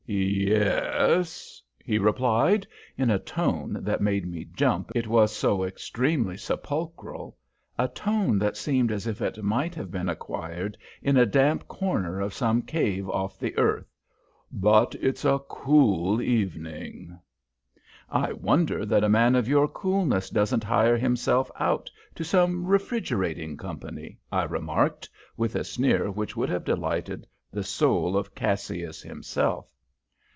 "Yes," 0.13 1.61
he 1.79 1.97
replied, 1.97 2.67
in 2.97 3.09
a 3.09 3.17
tone 3.17 3.77
that 3.79 4.01
made 4.01 4.27
me 4.27 4.43
jump, 4.43 4.91
it 4.93 5.07
was 5.07 5.33
so 5.33 5.63
extremely 5.63 6.35
sepulchral 6.35 7.37
a 7.79 7.87
tone 7.87 8.37
that 8.39 8.57
seemed 8.57 8.91
as 8.91 9.07
if 9.07 9.21
it 9.21 9.41
might 9.41 9.73
have 9.75 9.89
been 9.89 10.09
acquired 10.09 10.77
in 11.01 11.15
a 11.15 11.25
damp 11.25 11.65
corner 11.69 12.19
of 12.19 12.33
some 12.33 12.61
cave 12.61 13.07
off 13.09 13.39
the 13.39 13.57
earth. 13.57 13.95
"But 14.51 14.95
it's 14.99 15.23
a 15.23 15.39
cool 15.47 16.21
evening." 16.21 17.17
"I 18.09 18.33
wonder 18.33 18.85
that 18.85 19.05
a 19.05 19.07
man 19.09 19.33
of 19.35 19.47
your 19.47 19.69
coolness 19.69 20.29
doesn't 20.29 20.65
hire 20.65 20.97
himself 20.97 21.49
out 21.57 21.89
to 22.15 22.25
some 22.25 22.65
refrigerating 22.65 23.55
company," 23.55 24.19
I 24.29 24.43
remarked, 24.43 25.09
with 25.37 25.55
a 25.55 25.63
sneer 25.63 26.11
which 26.11 26.35
would 26.35 26.49
have 26.49 26.65
delighted 26.65 27.25
the 27.49 27.63
soul 27.63 28.17
of 28.17 28.35
Cassius 28.35 29.01
himself. 29.01 29.73